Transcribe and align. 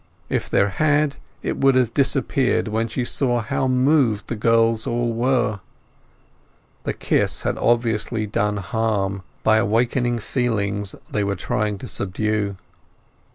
If 0.29 0.49
there 0.49 0.69
had 0.69 1.17
it 1.43 1.57
would 1.57 1.75
have 1.75 1.93
disappeared 1.93 2.67
when 2.67 2.87
she 2.87 3.05
saw 3.05 3.39
how 3.39 3.67
moved 3.67 4.29
the 4.29 4.35
girls 4.35 4.87
all 4.87 5.13
were. 5.13 5.59
The 6.85 6.93
kiss 6.93 7.43
had 7.43 7.55
obviously 7.59 8.25
done 8.25 8.57
harm 8.57 9.21
by 9.43 9.57
awakening 9.57 10.17
feelings 10.17 10.95
they 11.11 11.23
were 11.23 11.35
trying 11.35 11.77
to 11.77 11.87
subdue. 11.87 12.55